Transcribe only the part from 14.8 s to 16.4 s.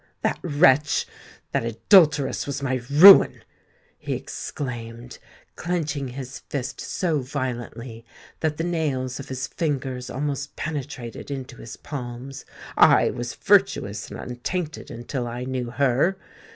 until I knew her.